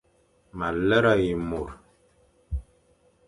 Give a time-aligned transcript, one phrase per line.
[0.57, 1.69] Ma lera ye mor.